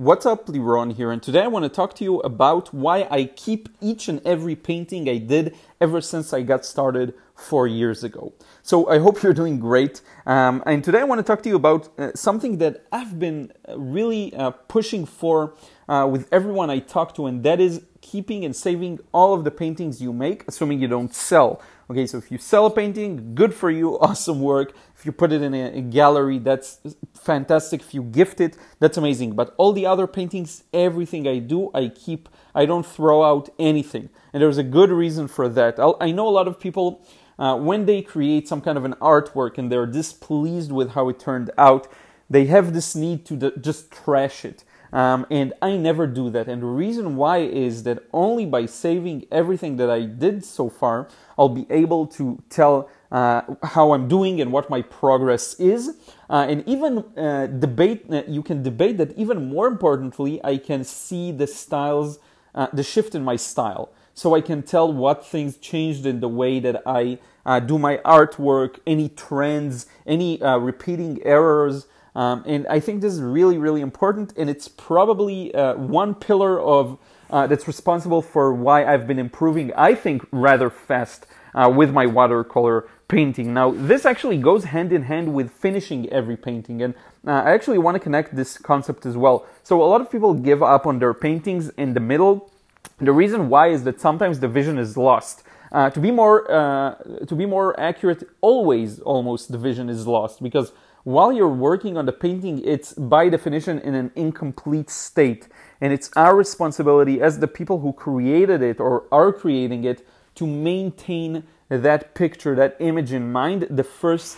[0.00, 3.24] What's up, Liron here, and today I want to talk to you about why I
[3.24, 8.32] keep each and every painting I did ever since I got started four years ago.
[8.62, 10.02] So I hope you're doing great.
[10.26, 13.52] Um, and today I want to talk to you about uh, something that I've been
[13.68, 15.54] uh, really uh, pushing for
[15.88, 19.50] uh, with everyone I talk to, and that is keeping and saving all of the
[19.50, 21.60] paintings you make, assuming you don't sell.
[21.90, 24.72] Okay, so if you sell a painting, good for you, awesome work.
[24.96, 26.78] If you put it in a, a, gallery, that's
[27.14, 27.80] fantastic.
[27.80, 29.32] If you gift it, that's amazing.
[29.32, 32.28] But all the other paintings, everything I do, I keep.
[32.54, 34.10] I don't throw out anything.
[34.32, 35.78] And there's a good reason for that.
[35.78, 37.04] I'll, i know a lot of people,
[37.38, 41.18] uh, when they create some kind of an artwork and they're displeased with how it
[41.18, 41.88] turned out,
[42.28, 44.64] they have this need to d- just trash it.
[44.92, 46.48] Um, and I never do that.
[46.48, 51.08] And the reason why is that only by saving everything that I did so far,
[51.38, 55.96] I'll be able to tell uh, how I'm doing and what my progress is.
[56.28, 60.84] Uh, and even uh, debate, uh, you can debate that even more importantly, I can
[60.84, 62.18] see the styles,
[62.54, 63.90] uh, the shift in my style.
[64.20, 67.96] So I can tell what things changed in the way that I uh, do my
[68.18, 71.86] artwork, any trends, any repeating errors.
[72.14, 76.60] Um, and I think this is really, really important, and it's probably uh, one pillar
[76.60, 76.98] of
[77.30, 79.72] uh, that's responsible for why I've been improving.
[79.74, 83.54] I think rather fast uh, with my watercolor painting.
[83.54, 86.94] Now, this actually goes hand in hand with finishing every painting, and
[87.26, 89.46] uh, I actually want to connect this concept as well.
[89.62, 92.52] So, a lot of people give up on their paintings in the middle.
[93.00, 95.42] The reason why is that sometimes the vision is lost.
[95.72, 100.42] Uh, to be more uh, to be more accurate, always almost the vision is lost
[100.42, 100.72] because
[101.04, 105.48] while you're working on the painting, it's by definition in an incomplete state.
[105.80, 110.46] And it's our responsibility as the people who created it or are creating it to
[110.46, 113.66] maintain that picture, that image in mind.
[113.70, 114.36] The first,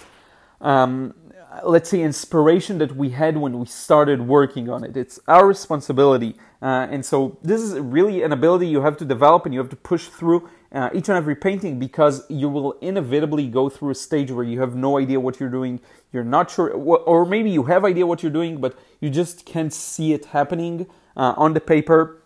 [0.61, 1.15] um,
[1.65, 4.97] let's say, inspiration that we had when we started working on it.
[4.97, 6.37] It's our responsibility.
[6.61, 9.69] Uh, and so this is really an ability you have to develop and you have
[9.71, 13.95] to push through uh, each and every painting because you will inevitably go through a
[13.95, 15.81] stage where you have no idea what you're doing
[16.13, 19.73] you're not sure or maybe you have idea what you're doing but you just can't
[19.73, 20.87] see it happening
[21.17, 22.23] uh, on the paper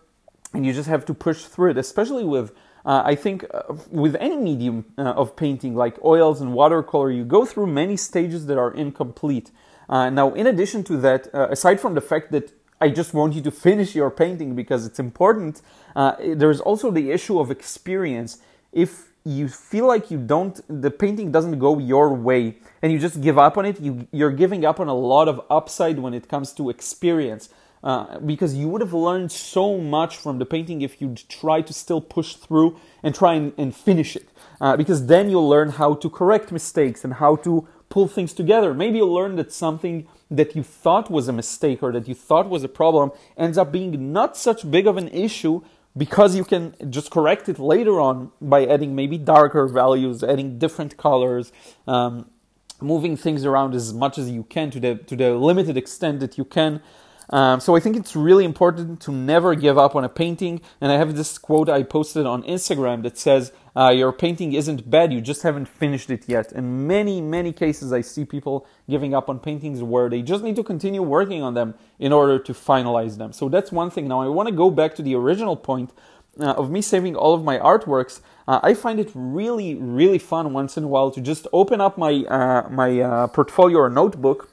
[0.53, 2.53] and you just have to push through it especially with
[2.87, 7.25] uh, I think uh, with any medium uh, of painting like oils and watercolor, you
[7.25, 9.51] go through many stages that are incomplete.
[9.89, 13.41] Uh, now, in addition to that, aside from the fact that I just want you
[13.41, 15.61] to finish your painting because it's important.
[15.95, 18.39] There's also the issue of experience.
[18.71, 23.19] If you feel like you don't, the painting doesn't go your way, and you just
[23.21, 26.29] give up on it, you, you're giving up on a lot of upside when it
[26.29, 27.49] comes to experience.
[27.83, 31.71] Uh, because you would have learned so much from the painting if you'd try to
[31.71, 34.27] still push through and try and, and finish it.
[34.59, 38.73] Uh, because then you'll learn how to correct mistakes and how to pull things together.
[38.73, 42.49] Maybe you'll learn that something that you thought was a mistake or that you thought
[42.49, 45.61] was a problem ends up being not such big of an issue
[45.95, 50.97] because you can just correct it later on by adding maybe darker values, adding different
[50.97, 51.51] colors,
[51.87, 52.29] um,
[52.81, 56.37] moving things around as much as you can to the to the limited extent that
[56.37, 56.81] you can.
[57.29, 60.61] Um, so I think it's really important to never give up on a painting.
[60.79, 64.89] And I have this quote I posted on Instagram that says, uh, "Your painting isn't
[64.89, 69.13] bad; you just haven't finished it yet." In many, many cases, I see people giving
[69.13, 72.53] up on paintings where they just need to continue working on them in order to
[72.53, 73.33] finalize them.
[73.33, 74.07] So that's one thing.
[74.07, 75.91] Now I want to go back to the original point
[76.39, 78.21] uh, of me saving all of my artworks.
[78.47, 81.97] Uh, I find it really, really fun once in a while to just open up
[81.97, 84.49] my uh, my uh, portfolio or notebook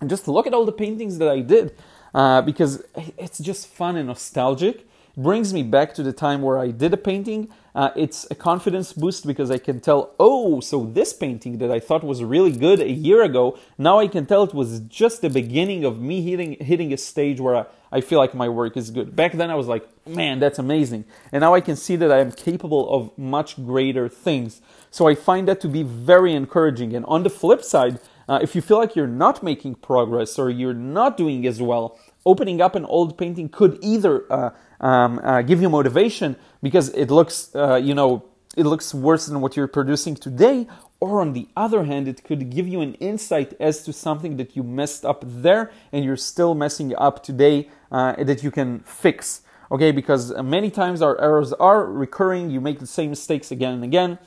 [0.00, 1.72] and just look at all the paintings that I did
[2.14, 2.82] uh, because
[3.18, 4.86] it's just fun and nostalgic.
[5.16, 7.48] It brings me back to the time where I did a painting.
[7.74, 11.78] Uh, it's a confidence boost because I can tell, oh, so this painting that I
[11.78, 15.30] thought was really good a year ago, now I can tell it was just the
[15.30, 18.90] beginning of me hitting hitting a stage where I, I feel like my work is
[18.90, 19.14] good.
[19.14, 21.04] Back then I was like, man, that's amazing.
[21.32, 24.60] And now I can see that I am capable of much greater things.
[24.90, 26.94] So I find that to be very encouraging.
[26.94, 28.00] And on the flip side,
[28.30, 31.98] uh, if you feel like you're not making progress or you're not doing as well,
[32.24, 34.50] opening up an old painting could either uh,
[34.80, 38.24] um, uh, give you motivation because it looks, uh, you know,
[38.56, 40.68] it looks worse than what you're producing today,
[41.00, 44.54] or on the other hand, it could give you an insight as to something that
[44.54, 49.42] you messed up there and you're still messing up today uh, that you can fix.
[49.72, 53.82] Okay, because many times our errors are recurring, you make the same mistakes again and
[53.82, 54.18] again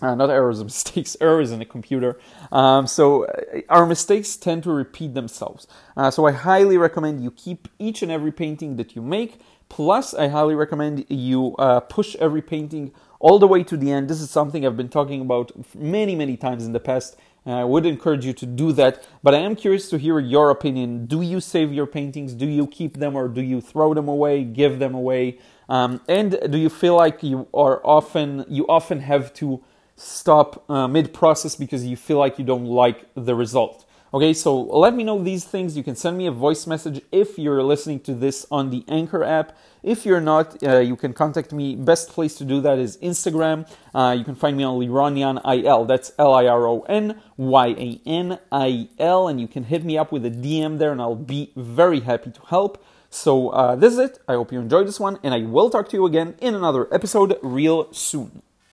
[0.00, 2.18] uh, not errors, mistakes, errors in a computer.
[2.52, 5.66] Um, so uh, our mistakes tend to repeat themselves.
[5.96, 9.40] Uh, so I highly recommend you keep each and every painting that you make.
[9.68, 14.08] Plus, I highly recommend you uh, push every painting all the way to the end.
[14.08, 17.16] This is something I've been talking about many, many times in the past.
[17.44, 21.06] I would encourage you to do that, but I am curious to hear your opinion.
[21.06, 22.34] Do you save your paintings?
[22.34, 25.38] Do you keep them or do you throw them away, give them away?
[25.68, 29.62] Um, and do you feel like you are often you often have to
[29.98, 33.84] stop uh, mid process because you feel like you don't like the result?
[34.14, 35.76] Okay, so let me know these things.
[35.76, 39.22] You can send me a voice message if you're listening to this on the Anchor
[39.22, 39.54] app.
[39.82, 41.76] If you're not, uh, you can contact me.
[41.76, 43.68] Best place to do that is Instagram.
[43.94, 45.84] Uh, you can find me on Lironyan IL.
[45.84, 49.28] That's L I R O N Y A N I L.
[49.28, 52.30] And you can hit me up with a DM there, and I'll be very happy
[52.30, 52.82] to help.
[53.10, 54.18] So uh, this is it.
[54.26, 56.92] I hope you enjoyed this one, and I will talk to you again in another
[56.92, 58.42] episode real soon.